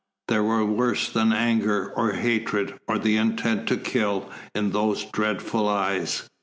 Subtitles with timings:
[0.29, 5.69] There was worse than anger, or hatred, or the intent to kill, in those dreadful
[5.69, 6.27] eyes.